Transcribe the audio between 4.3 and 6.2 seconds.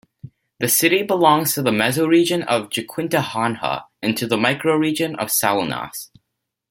microregion of Salinas.